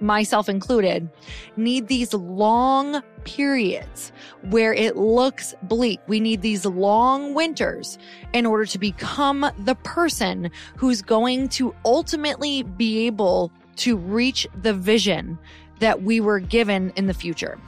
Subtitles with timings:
[0.00, 1.08] myself included,
[1.56, 4.12] need these long periods
[4.50, 6.00] where it looks bleak.
[6.06, 7.98] We need these long winters
[8.32, 14.74] in order to become the person who's going to ultimately be able to reach the
[14.74, 15.38] vision
[15.80, 17.58] that we were given in the future.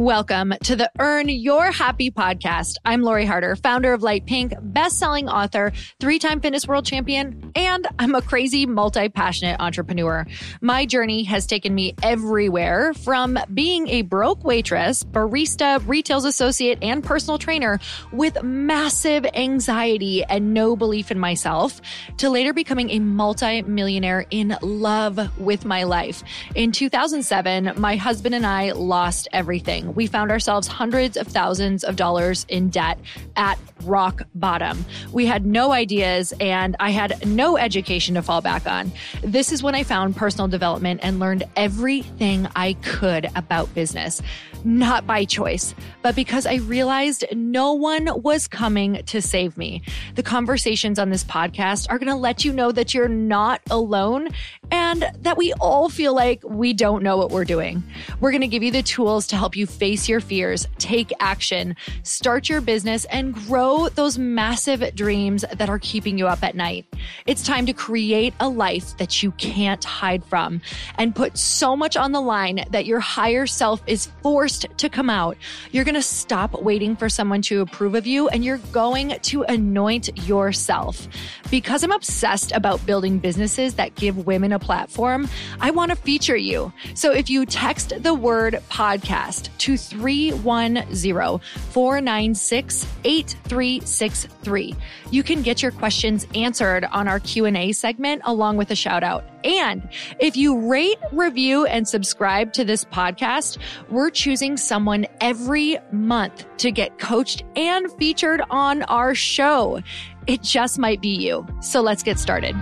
[0.00, 2.76] Welcome to the Earn Your Happy podcast.
[2.86, 8.14] I'm Lori Harder, founder of Lite Pink, best-selling author, three-time fitness world champion, and I'm
[8.14, 10.26] a crazy multi-passionate entrepreneur.
[10.62, 17.04] My journey has taken me everywhere from being a broke waitress, barista, retail associate, and
[17.04, 17.78] personal trainer
[18.10, 21.78] with massive anxiety and no belief in myself
[22.16, 26.22] to later becoming a multi-millionaire in love with my life.
[26.54, 31.96] In 2007, my husband and I lost everything we found ourselves hundreds of thousands of
[31.96, 32.98] dollars in debt
[33.36, 34.84] at rock bottom.
[35.12, 38.92] We had no ideas and I had no education to fall back on.
[39.22, 44.20] This is when I found personal development and learned everything I could about business
[44.64, 49.82] not by choice, but because I realized no one was coming to save me.
[50.14, 54.28] The conversations on this podcast are going to let you know that you're not alone
[54.70, 57.82] and that we all feel like we don't know what we're doing.
[58.20, 61.74] We're going to give you the tools to help you face your fears, take action,
[62.02, 66.84] start your business, and grow those massive dreams that are keeping you up at night.
[67.24, 70.60] It's time to create a life that you can't hide from
[70.98, 75.08] and put so much on the line that your higher self is forced to come
[75.08, 75.38] out.
[75.72, 79.44] You're going to stop waiting for someone to approve of you and you're going to
[79.44, 81.08] anoint yourself.
[81.50, 85.26] Because I'm obsessed about building businesses that give women a platform,
[85.58, 86.70] I want to feature you.
[86.92, 91.40] So if you text the word podcast to to 310
[91.70, 94.74] 496 8363.
[95.10, 99.24] You can get your questions answered on our Q&A segment along with a shout out.
[99.44, 99.88] And
[100.18, 103.58] if you rate, review, and subscribe to this podcast,
[103.88, 109.80] we're choosing someone every month to get coached and featured on our show.
[110.26, 111.46] It just might be you.
[111.60, 112.54] So let's get started.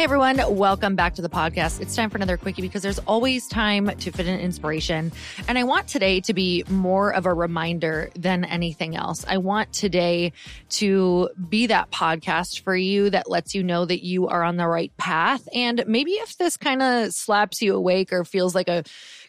[0.00, 1.78] Hey everyone, welcome back to the podcast.
[1.82, 5.12] It's time for another quickie because there's always time to fit in inspiration.
[5.46, 9.26] And I want today to be more of a reminder than anything else.
[9.28, 10.32] I want today
[10.70, 14.66] to be that podcast for you that lets you know that you are on the
[14.66, 15.46] right path.
[15.52, 18.84] And maybe if this kind of slaps you awake or feels like a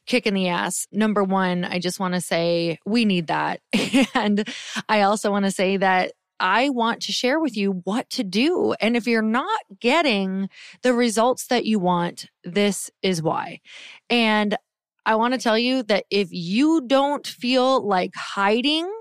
[0.06, 0.88] kick in the ass.
[0.90, 3.60] Number one, I just want to say we need that.
[4.14, 4.48] And
[4.88, 8.74] I also want to say that I want to share with you what to do.
[8.82, 10.50] And if you're not getting
[10.82, 13.62] the results that you want, this is why.
[14.10, 14.58] And
[15.06, 18.92] I want to tell you that if you don't feel like hiding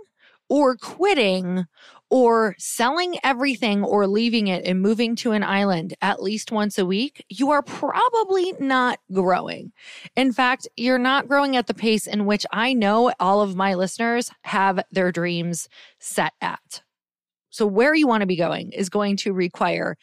[0.49, 1.65] or quitting
[2.11, 6.85] or selling everything or leaving it and moving to an island at least once a
[6.85, 9.73] week, you are probably not growing.
[10.17, 13.75] In fact, you're not growing at the pace in which I know all of my
[13.75, 15.69] listeners have their dreams
[16.01, 16.83] set at.
[17.51, 19.97] So, where you want to be going is going to require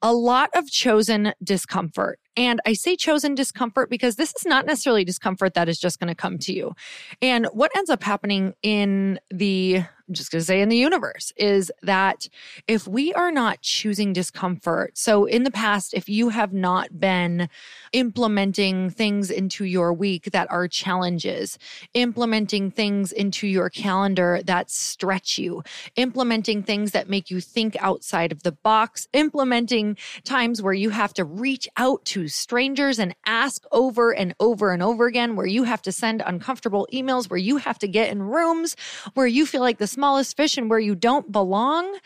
[0.00, 2.20] a lot of chosen discomfort.
[2.36, 6.08] And I say chosen discomfort because this is not necessarily discomfort that is just going
[6.08, 6.74] to come to you.
[7.20, 11.32] And what ends up happening in the I'm just going to say in the universe
[11.36, 12.28] is that
[12.66, 17.50] if we are not choosing discomfort, so in the past, if you have not been
[17.92, 21.58] implementing things into your week that are challenges,
[21.92, 25.62] implementing things into your calendar that stretch you,
[25.96, 31.12] implementing things that make you think outside of the box, implementing times where you have
[31.14, 35.64] to reach out to strangers and ask over and over and over again, where you
[35.64, 38.74] have to send uncomfortable emails, where you have to get in rooms
[39.14, 41.98] where you feel like the smallest fish and where you don't belong,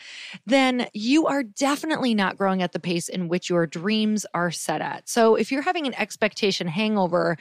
[0.47, 4.81] then you are definitely not growing at the pace in which your dreams are set
[4.81, 5.07] at.
[5.07, 7.37] So if you're having an expectation hangover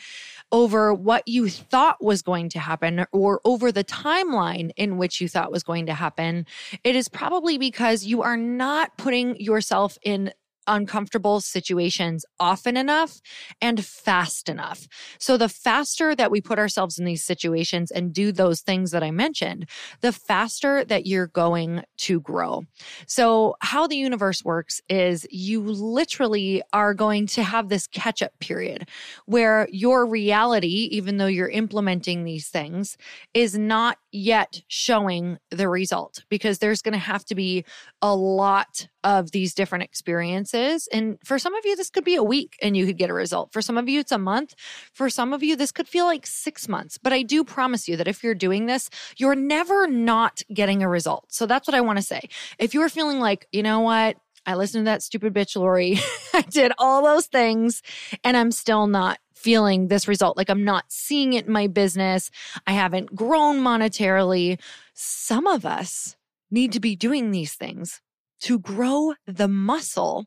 [0.52, 5.28] over what you thought was going to happen or over the timeline in which you
[5.28, 6.44] thought was going to happen,
[6.84, 10.34] it is probably because you are not putting yourself in
[10.67, 13.20] uncomfortable situations often enough
[13.61, 14.87] and fast enough.
[15.19, 19.03] So, the faster that we put ourselves in these situations and do those things that
[19.03, 19.69] I mentioned,
[20.00, 22.64] the faster that you're going to grow.
[23.06, 28.38] So, how the universe works is you literally are going to have this catch up
[28.38, 28.88] period
[29.26, 32.97] where your reality, even though you're implementing these things,
[33.35, 37.64] is not yet showing the result because there's going to have to be
[38.00, 40.88] a lot of these different experiences.
[40.93, 43.14] And for some of you, this could be a week and you could get a
[43.14, 43.52] result.
[43.52, 44.54] For some of you, it's a month.
[44.93, 46.99] For some of you, this could feel like six months.
[46.99, 50.88] But I do promise you that if you're doing this, you're never not getting a
[50.88, 51.26] result.
[51.28, 52.28] So that's what I want to say.
[52.58, 54.16] If you're feeling like, you know what?
[54.44, 55.99] I listened to that stupid bitch, Lori.
[56.34, 57.82] I did all those things
[58.25, 60.37] and I'm still not feeling this result.
[60.37, 62.31] Like I'm not seeing it in my business.
[62.66, 64.60] I haven't grown monetarily.
[64.94, 66.16] Some of us
[66.50, 68.00] need to be doing these things
[68.42, 70.26] to grow the muscle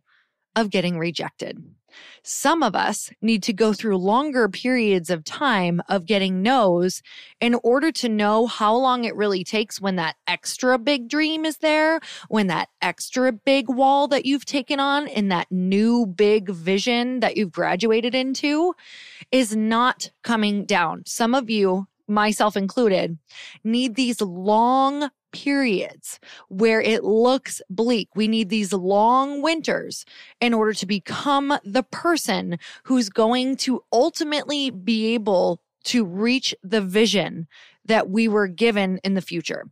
[0.55, 1.61] of getting rejected.
[2.23, 7.01] Some of us need to go through longer periods of time of getting no's
[7.39, 11.57] in order to know how long it really takes when that extra big dream is
[11.57, 17.19] there, when that extra big wall that you've taken on in that new big vision
[17.21, 18.73] that you've graduated into
[19.31, 21.03] is not coming down.
[21.05, 23.17] Some of you myself included,
[23.63, 28.09] need these long periods where it looks bleak.
[28.15, 30.05] We need these long winters
[30.39, 36.81] in order to become the person who's going to ultimately be able to reach the
[36.81, 37.47] vision
[37.85, 39.65] that we were given in the future.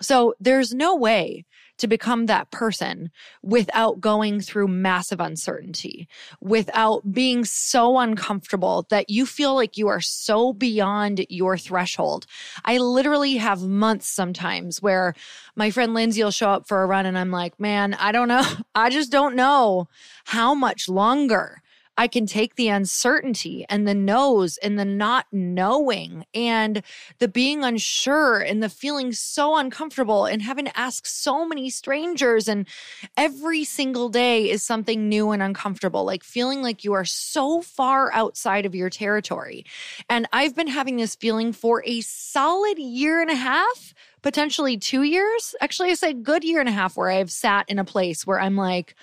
[0.00, 1.44] So there's no way
[1.78, 3.10] to become that person
[3.42, 6.08] without going through massive uncertainty,
[6.40, 12.26] without being so uncomfortable that you feel like you are so beyond your threshold.
[12.64, 15.14] I literally have months sometimes where
[15.56, 18.28] my friend Lindsay will show up for a run and I'm like, man, I don't
[18.28, 18.44] know.
[18.74, 19.88] I just don't know
[20.24, 21.62] how much longer
[21.98, 26.82] I can take the uncertainty and the no's and the not knowing and
[27.18, 32.46] the being unsure and the feeling so uncomfortable and having to ask so many strangers.
[32.46, 32.68] And
[33.16, 38.12] every single day is something new and uncomfortable, like feeling like you are so far
[38.12, 39.66] outside of your territory.
[40.08, 45.02] And I've been having this feeling for a solid year and a half potentially two
[45.02, 45.56] years.
[45.60, 48.40] Actually, I say good year and a half where I've sat in a place where
[48.40, 48.94] I'm like,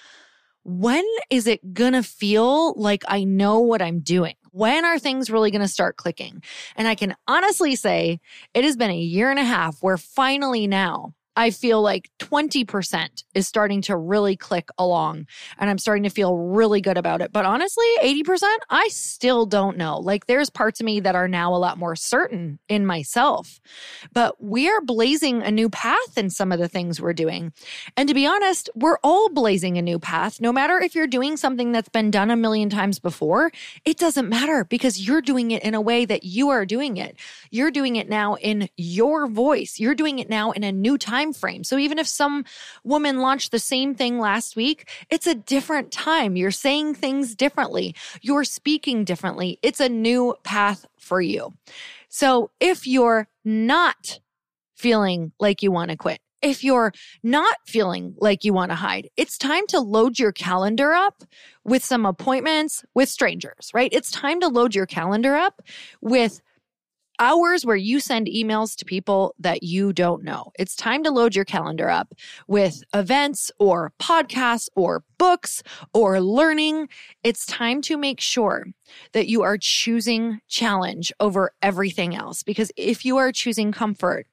[0.65, 4.33] when is it gonna feel like I know what I'm doing?
[4.51, 6.41] When are things really gonna start clicking?
[6.75, 8.19] And I can honestly say
[8.55, 13.23] it has been a year and a half where finally now I feel like 20%
[13.33, 15.27] is starting to really click along
[15.57, 17.31] and I'm starting to feel really good about it.
[17.33, 19.99] But honestly, 80%, I still don't know.
[19.99, 23.59] Like there's parts of me that are now a lot more certain in myself.
[24.13, 27.53] But we are blazing a new path in some of the things we're doing.
[27.97, 30.39] And to be honest, we're all blazing a new path.
[30.39, 33.51] No matter if you're doing something that's been done a million times before,
[33.83, 37.17] it doesn't matter because you're doing it in a way that you are doing it.
[37.51, 39.79] You're doing it now in your voice.
[39.79, 41.63] You're doing it now in a new time time frame.
[41.63, 42.45] So even if some
[42.83, 46.35] woman launched the same thing last week, it's a different time.
[46.35, 47.95] You're saying things differently.
[48.21, 49.59] You're speaking differently.
[49.61, 51.53] It's a new path for you.
[52.09, 54.19] So if you're not
[54.75, 59.09] feeling like you want to quit, if you're not feeling like you want to hide,
[59.17, 61.23] it's time to load your calendar up
[61.63, 63.89] with some appointments with strangers, right?
[63.91, 65.63] It's time to load your calendar up
[66.01, 66.41] with
[67.19, 70.51] hours where you send emails to people that you don't know.
[70.57, 72.13] It's time to load your calendar up
[72.47, 76.89] with events or podcasts or books or learning.
[77.23, 78.65] It's time to make sure
[79.13, 82.43] that you are choosing challenge over everything else.
[82.43, 84.27] Because if you are choosing comfort,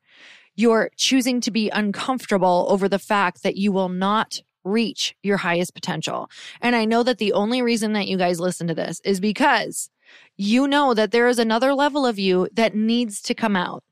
[0.54, 5.74] you're choosing to be uncomfortable over the fact that you will not reach your highest
[5.74, 6.30] potential.
[6.60, 9.90] And I know that the only reason that you guys listen to this is because
[10.36, 13.82] you know that there is another level of you that needs to come out.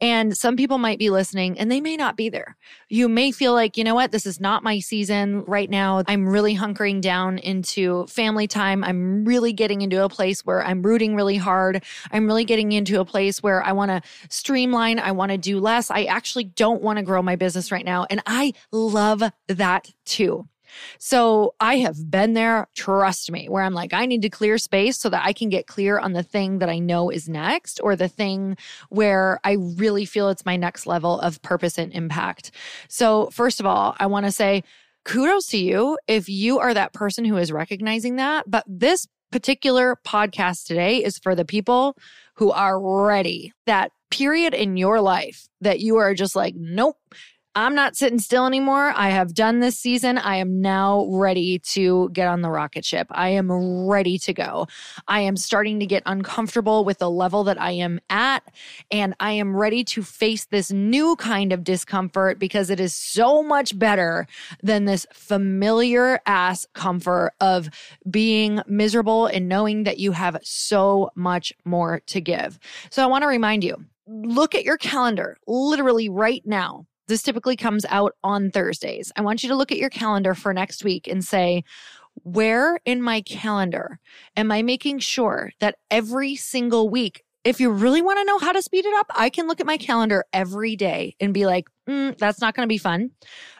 [0.00, 2.56] And some people might be listening and they may not be there.
[2.88, 6.02] You may feel like, you know what, this is not my season right now.
[6.06, 8.82] I'm really hunkering down into family time.
[8.82, 11.84] I'm really getting into a place where I'm rooting really hard.
[12.10, 14.98] I'm really getting into a place where I want to streamline.
[14.98, 15.90] I want to do less.
[15.90, 18.06] I actually don't want to grow my business right now.
[18.08, 20.48] And I love that too.
[20.98, 24.98] So I have been there, trust me, where I'm like, I need to clear space
[24.98, 27.96] so that I can get clear on the thing that I know is next or
[27.96, 28.56] the thing
[28.88, 32.50] where I really feel it's my next level of purpose and impact.
[32.88, 34.64] So, first of all, I want to say,
[35.04, 38.50] kudos to you if you are that person who is recognizing that.
[38.50, 41.96] But this particular podcast today is for the people
[42.34, 43.52] who are ready.
[43.66, 46.96] That period in your life that you are just like, nope,
[47.56, 48.92] I'm not sitting still anymore.
[48.94, 50.18] I have done this season.
[50.18, 53.08] I am now ready to get on the rocket ship.
[53.10, 53.50] I am
[53.86, 54.68] ready to go.
[55.08, 58.44] I am starting to get uncomfortable with the level that I am at,
[58.92, 63.42] and I am ready to face this new kind of discomfort because it is so
[63.42, 64.28] much better
[64.62, 67.68] than this familiar ass comfort of
[68.08, 72.60] being miserable and knowing that you have so much more to give.
[72.90, 77.56] So I want to remind you look at your calendar literally right now this typically
[77.56, 79.12] comes out on Thursdays.
[79.16, 81.64] I want you to look at your calendar for next week and say,
[82.22, 83.98] where in my calendar
[84.36, 88.52] am I making sure that every single week, if you really want to know how
[88.52, 91.68] to speed it up, I can look at my calendar every day and be like,
[91.88, 93.10] mm, that's not going to be fun.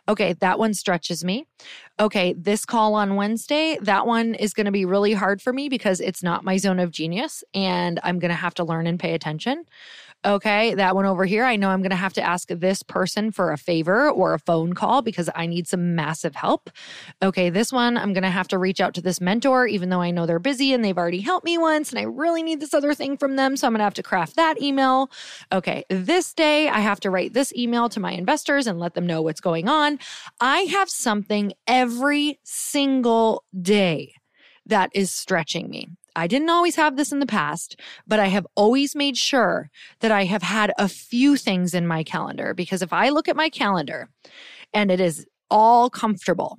[0.06, 1.46] Okay, that one stretches me.
[1.98, 5.68] Okay, this call on Wednesday, that one is going to be really hard for me
[5.68, 9.00] because it's not my zone of genius and I'm going to have to learn and
[9.00, 9.64] pay attention.
[10.22, 13.32] Okay, that one over here, I know I'm going to have to ask this person
[13.32, 16.68] for a favor or a phone call because I need some massive help.
[17.22, 20.02] Okay, this one, I'm going to have to reach out to this mentor, even though
[20.02, 22.74] I know they're busy and they've already helped me once and I really need this
[22.74, 23.56] other thing from them.
[23.56, 25.10] So I'm going to have to craft that email.
[25.52, 29.06] Okay, this day, I have to write this email to my investors and let them
[29.06, 29.98] know what's going on.
[30.38, 34.12] I have something every single day
[34.66, 35.88] that is stretching me.
[36.16, 40.10] I didn't always have this in the past, but I have always made sure that
[40.10, 43.48] I have had a few things in my calendar because if I look at my
[43.48, 44.08] calendar
[44.72, 46.58] and it is all comfortable.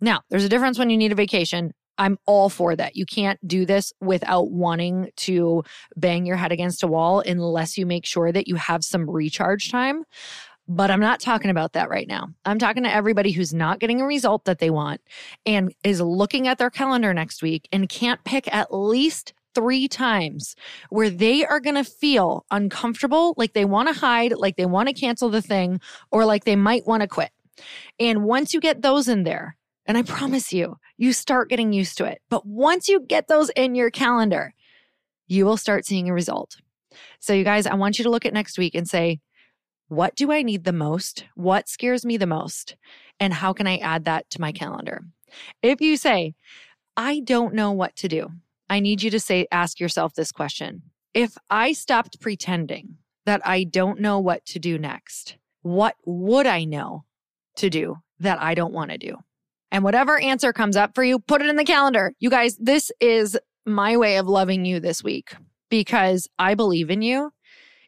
[0.00, 1.72] Now, there's a difference when you need a vacation.
[1.98, 2.96] I'm all for that.
[2.96, 5.62] You can't do this without wanting to
[5.96, 9.70] bang your head against a wall unless you make sure that you have some recharge
[9.70, 10.04] time.
[10.72, 12.28] But I'm not talking about that right now.
[12.44, 15.00] I'm talking to everybody who's not getting a result that they want
[15.44, 20.54] and is looking at their calendar next week and can't pick at least three times
[20.88, 24.86] where they are going to feel uncomfortable, like they want to hide, like they want
[24.86, 25.80] to cancel the thing,
[26.12, 27.32] or like they might want to quit.
[27.98, 29.56] And once you get those in there,
[29.90, 32.22] And I promise you, you start getting used to it.
[32.28, 34.54] But once you get those in your calendar,
[35.26, 36.58] you will start seeing a result.
[37.18, 39.18] So, you guys, I want you to look at next week and say,
[39.90, 41.24] what do I need the most?
[41.34, 42.76] What scares me the most?
[43.18, 45.02] And how can I add that to my calendar?
[45.62, 46.34] If you say,
[46.96, 48.28] I don't know what to do,
[48.68, 50.82] I need you to say, ask yourself this question.
[51.12, 56.62] If I stopped pretending that I don't know what to do next, what would I
[56.62, 57.04] know
[57.56, 59.16] to do that I don't want to do?
[59.72, 62.14] And whatever answer comes up for you, put it in the calendar.
[62.20, 65.34] You guys, this is my way of loving you this week
[65.68, 67.32] because I believe in you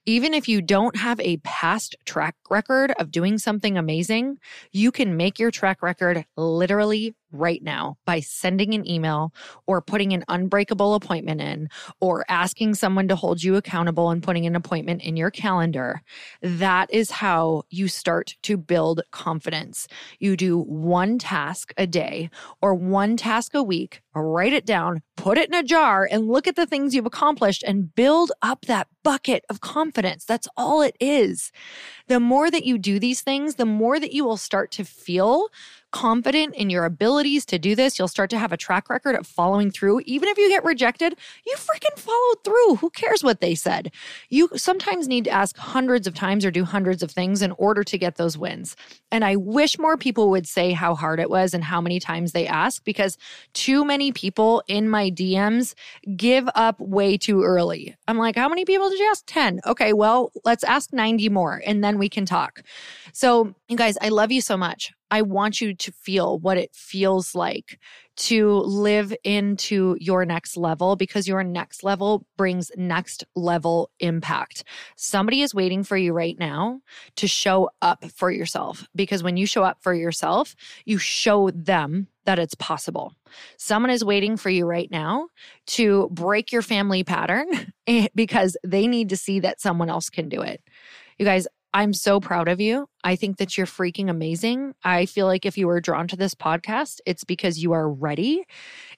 [0.04, 4.38] even if you don't have a past track record of doing something amazing,
[4.72, 9.32] you can make your track record literally right now by sending an email
[9.66, 11.68] or putting an unbreakable appointment in
[12.00, 16.02] or asking someone to hold you accountable and putting an appointment in your calendar.
[16.42, 19.88] That is how you start to build confidence.
[20.18, 25.38] You do one task a day or one task a week, write it down, put
[25.38, 28.88] it in a jar, and look at the things you've accomplished and build up that
[29.02, 30.24] bucket of confidence.
[30.24, 31.52] That's all it is.
[32.08, 35.48] The more that you do these things, the more that you will start to feel
[35.92, 37.98] confident in your abilities to do this.
[37.98, 40.00] You'll start to have a track record of following through.
[40.06, 42.76] Even if you get rejected, you freaking followed through.
[42.76, 43.92] Who cares what they said?
[44.28, 47.84] You sometimes need to ask hundreds of times or do hundreds of things in order
[47.84, 48.74] to get those wins.
[49.10, 52.32] And I wish more people would say how hard it was and how many times
[52.32, 53.18] they ask because
[53.52, 55.74] too many people in my DMs
[56.16, 57.94] give up way too early.
[58.08, 59.24] I'm like, how many people did you ask?
[59.26, 59.60] 10.
[59.66, 62.62] Okay, well, let's ask 90 more and then we can talk.
[63.12, 64.92] So, you guys, I love you so much.
[65.12, 67.78] I want you to feel what it feels like
[68.16, 74.64] to live into your next level because your next level brings next level impact.
[74.96, 76.80] Somebody is waiting for you right now
[77.16, 82.08] to show up for yourself because when you show up for yourself, you show them
[82.24, 83.14] that it's possible.
[83.58, 85.28] Someone is waiting for you right now
[85.66, 87.48] to break your family pattern
[88.14, 90.62] because they need to see that someone else can do it.
[91.18, 92.86] You guys, I'm so proud of you.
[93.02, 94.74] I think that you're freaking amazing.
[94.84, 98.44] I feel like if you were drawn to this podcast, it's because you are ready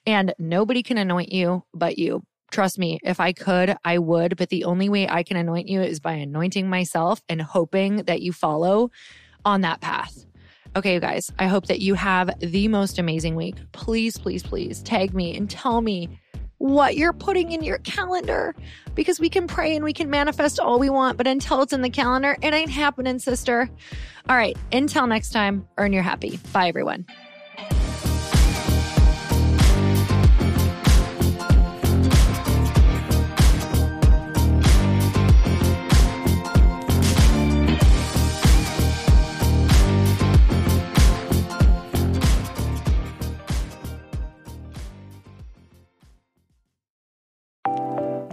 [0.05, 2.23] and nobody can anoint you but you.
[2.51, 4.35] Trust me, if I could, I would.
[4.37, 8.21] But the only way I can anoint you is by anointing myself and hoping that
[8.21, 8.91] you follow
[9.45, 10.25] on that path.
[10.75, 13.55] Okay, you guys, I hope that you have the most amazing week.
[13.71, 16.19] Please, please, please tag me and tell me
[16.57, 18.55] what you're putting in your calendar
[18.95, 21.81] because we can pray and we can manifest all we want, but until it's in
[21.81, 23.69] the calendar, it ain't happening, sister.
[24.29, 26.39] All right, until next time, earn your happy.
[26.53, 27.05] Bye, everyone.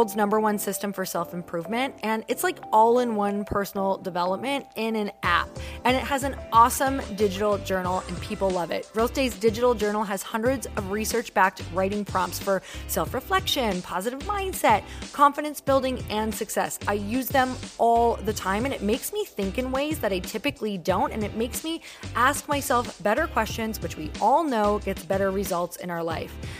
[0.00, 4.64] world's number one system for self improvement, and it's like all in one personal development
[4.76, 5.50] in an app.
[5.84, 8.88] And it has an awesome digital journal, and people love it.
[8.94, 14.20] Growth Day's digital journal has hundreds of research backed writing prompts for self reflection, positive
[14.20, 16.78] mindset, confidence building, and success.
[16.88, 20.20] I use them all the time, and it makes me think in ways that I
[20.20, 21.82] typically don't, and it makes me
[22.14, 26.34] ask myself better questions, which we all know gets better results in our life life.